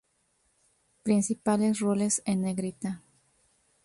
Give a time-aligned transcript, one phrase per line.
[1.03, 3.03] Principales Roles en negrita.